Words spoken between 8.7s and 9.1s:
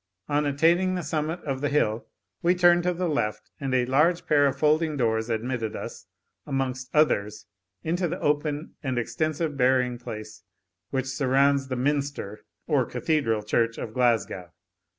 and